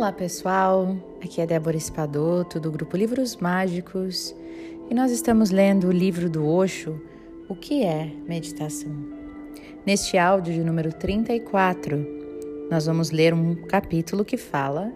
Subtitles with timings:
[0.00, 4.34] Olá pessoal, aqui é Débora Espadoto do grupo Livros Mágicos
[4.88, 6.98] e nós estamos lendo o livro do Osho,
[7.46, 8.90] O que é Meditação.
[9.84, 11.98] Neste áudio de número 34,
[12.70, 14.90] nós vamos ler um capítulo que fala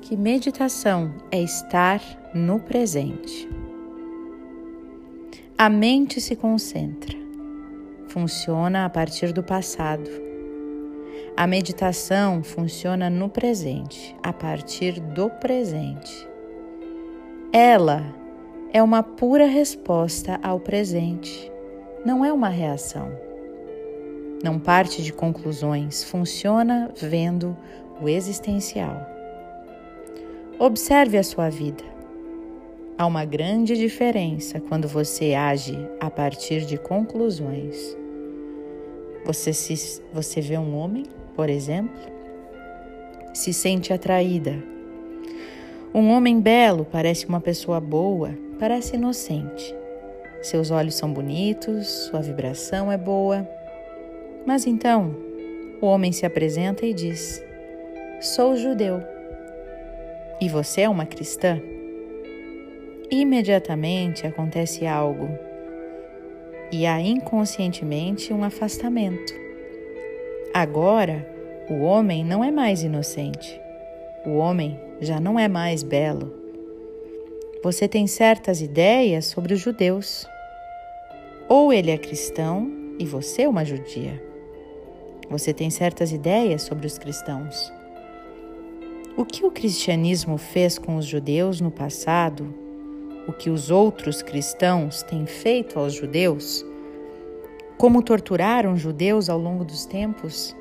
[0.00, 2.00] que meditação é estar
[2.34, 3.46] no presente.
[5.58, 7.14] A mente se concentra,
[8.08, 10.25] funciona a partir do passado
[11.36, 16.26] a meditação funciona no presente, a partir do presente.
[17.52, 18.02] Ela
[18.72, 21.52] é uma pura resposta ao presente,
[22.06, 23.12] não é uma reação.
[24.42, 27.54] Não parte de conclusões, funciona vendo
[28.00, 29.06] o existencial.
[30.58, 31.84] Observe a sua vida.
[32.96, 37.94] Há uma grande diferença quando você age a partir de conclusões.
[39.26, 41.04] Você, se, você vê um homem
[41.36, 41.94] por exemplo,
[43.34, 44.56] se sente atraída.
[45.94, 49.74] Um homem belo parece uma pessoa boa, parece inocente.
[50.42, 53.48] Seus olhos são bonitos, sua vibração é boa.
[54.46, 55.14] Mas então,
[55.80, 57.44] o homem se apresenta e diz:
[58.20, 59.02] Sou judeu.
[60.40, 61.60] E você é uma cristã?
[63.10, 65.28] Imediatamente acontece algo
[66.72, 69.45] e há inconscientemente um afastamento.
[70.58, 71.28] Agora,
[71.68, 73.60] o homem não é mais inocente.
[74.24, 76.32] O homem já não é mais belo.
[77.62, 80.26] Você tem certas ideias sobre os judeus.
[81.46, 84.18] Ou ele é cristão e você é uma judia.
[85.28, 87.70] Você tem certas ideias sobre os cristãos.
[89.14, 92.54] O que o cristianismo fez com os judeus no passado,
[93.28, 96.64] o que os outros cristãos têm feito aos judeus,
[97.78, 100.56] como torturaram judeus ao longo dos tempos,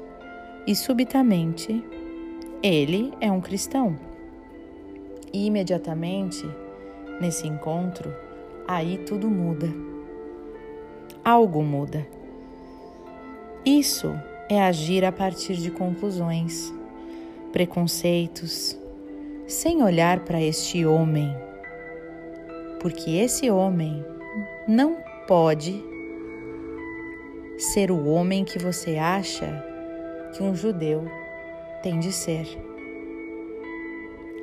[0.67, 1.83] e subitamente
[2.61, 3.97] ele é um cristão.
[5.31, 6.45] E imediatamente,
[7.22, 8.13] nesse encontro,
[8.67, 9.67] aí tudo muda.
[11.23, 12.06] Algo muda.
[13.66, 14.13] Isso
[14.50, 16.73] é agir a partir de conclusões,
[17.51, 18.78] preconceitos,
[19.47, 21.35] sem olhar para este homem.
[22.79, 24.06] Porque esse homem
[24.67, 24.97] não
[25.28, 25.94] pode
[27.57, 29.63] ser o homem que você acha
[30.33, 31.05] que um judeu
[31.81, 32.45] tem de ser.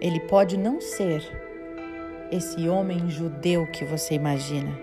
[0.01, 1.23] Ele pode não ser
[2.31, 4.77] esse homem judeu que você imagina,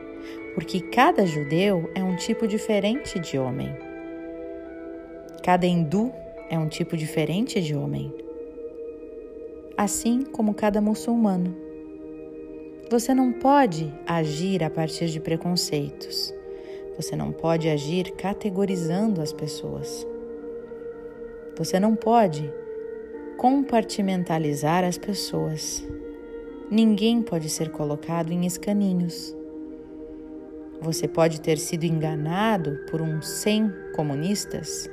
[0.54, 3.76] porque cada judeu é um tipo diferente de homem.
[5.44, 6.14] Cada hindu
[6.50, 8.14] é um tipo diferente de homem.
[9.76, 11.56] Assim como cada muçulmano.
[12.92, 16.34] Você não pode agir a partir de preconceitos.
[17.00, 20.06] Você não pode agir categorizando as pessoas.
[21.58, 22.54] Você não pode
[23.38, 25.82] compartimentalizar as pessoas.
[26.70, 29.34] Ninguém pode ser colocado em escaninhos.
[30.82, 34.92] Você pode ter sido enganado por uns 100 comunistas,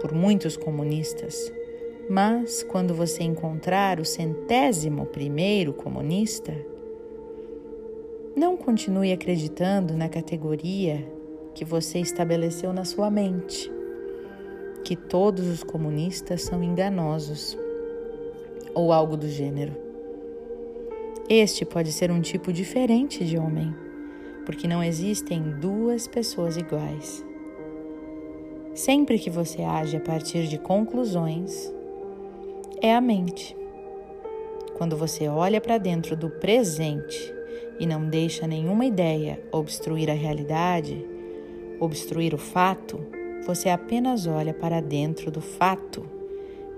[0.00, 1.52] por muitos comunistas,
[2.08, 6.56] mas quando você encontrar o centésimo primeiro comunista,
[8.34, 11.06] não continue acreditando na categoria
[11.54, 13.70] que você estabeleceu na sua mente,
[14.84, 17.56] que todos os comunistas são enganosos
[18.74, 19.76] ou algo do gênero.
[21.28, 23.74] Este pode ser um tipo diferente de homem,
[24.46, 27.24] porque não existem duas pessoas iguais.
[28.74, 31.72] Sempre que você age a partir de conclusões,
[32.80, 33.54] é a mente.
[34.74, 37.41] Quando você olha para dentro do presente
[37.78, 41.04] e não deixa nenhuma ideia obstruir a realidade,
[41.80, 43.00] obstruir o fato,
[43.46, 46.08] você apenas olha para dentro do fato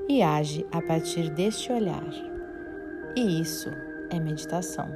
[0.08, 2.10] e age a partir deste olhar.
[3.16, 3.70] E isso
[4.10, 4.88] é meditação.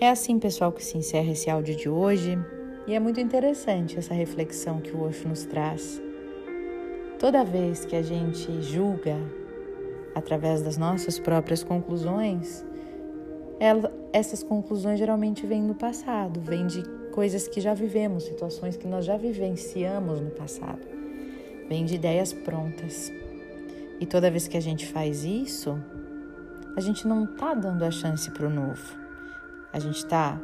[0.00, 2.38] É assim, pessoal, que se encerra esse áudio de hoje
[2.86, 6.00] e é muito interessante essa reflexão que o Osho nos traz.
[7.18, 9.16] Toda vez que a gente julga
[10.14, 12.64] através das nossas próprias conclusões,
[13.60, 16.82] ela, essas conclusões geralmente vêm do passado, vêm de
[17.12, 20.86] coisas que já vivemos, situações que nós já vivenciamos no passado,
[21.68, 23.12] vêm de ideias prontas.
[24.00, 25.76] E toda vez que a gente faz isso,
[26.76, 28.96] a gente não está dando a chance para o novo,
[29.72, 30.40] a gente está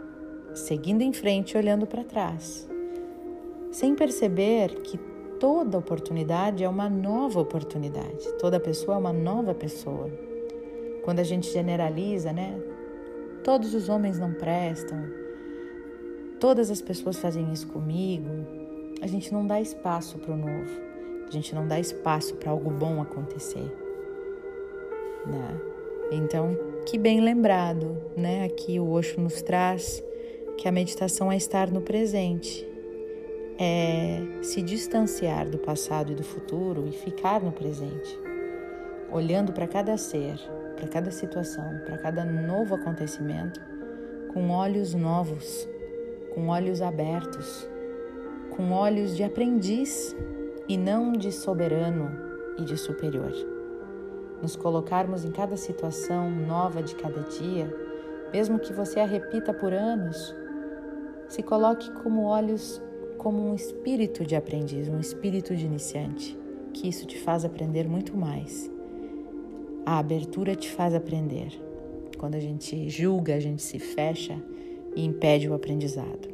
[0.53, 2.69] seguindo em frente, olhando para trás,
[3.71, 4.99] sem perceber que
[5.39, 10.11] toda oportunidade é uma nova oportunidade, toda pessoa é uma nova pessoa.
[11.05, 12.59] Quando a gente generaliza, né?
[13.45, 14.99] Todos os homens não prestam.
[16.41, 18.31] Todas as pessoas fazem isso comigo.
[19.03, 20.71] A gente não dá espaço para o novo.
[21.29, 23.71] A gente não dá espaço para algo bom acontecer.
[25.27, 25.61] Né?
[26.11, 26.57] Então,
[26.87, 28.45] que bem lembrado, né?
[28.45, 30.03] Aqui o Osho nos traz
[30.57, 32.67] que a meditação é estar no presente,
[33.59, 38.19] é se distanciar do passado e do futuro e ficar no presente,
[39.15, 40.37] olhando para cada ser,
[40.75, 43.61] para cada situação, para cada novo acontecimento,
[44.33, 45.69] com olhos novos,
[46.35, 47.69] com olhos abertos,
[48.51, 50.17] com olhos de aprendiz
[50.69, 52.11] e não de soberano
[52.59, 53.33] e de superior.
[54.43, 57.73] Nos colocarmos em cada situação nova de cada dia,
[58.33, 60.35] mesmo que você a repita por anos,
[61.29, 62.83] se coloque como olhos
[63.17, 66.37] como um espírito de aprendiz, um espírito de iniciante,
[66.73, 68.74] que isso te faz aprender muito mais.
[69.87, 71.61] A abertura te faz aprender.
[72.19, 74.43] Quando a gente julga, a gente se fecha
[74.97, 76.29] e impede o aprendizado.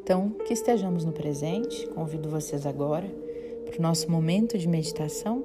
[0.00, 3.06] Então, que estejamos no presente, convido vocês agora
[3.66, 5.44] para o nosso momento de meditação.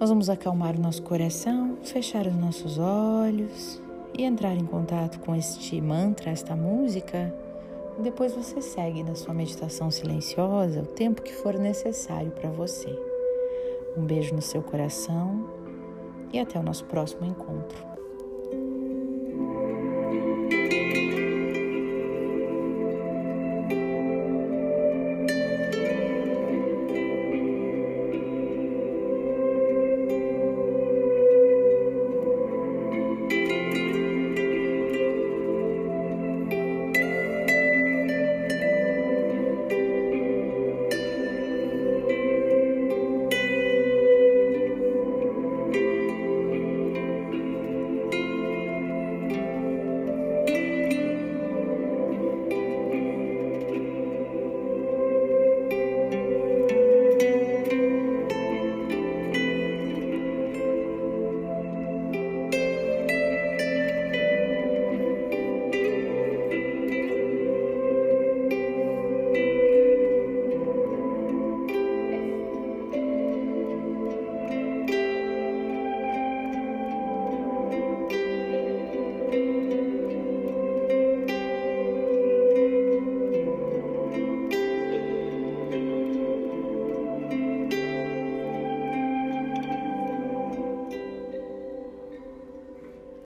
[0.00, 3.82] Nós vamos acalmar o nosso coração, fechar os nossos olhos
[4.16, 7.34] e entrar em contato com este mantra, esta música.
[7.98, 13.11] Depois você segue na sua meditação silenciosa o tempo que for necessário para você.
[13.96, 15.46] Um beijo no seu coração
[16.32, 17.91] e até o nosso próximo encontro.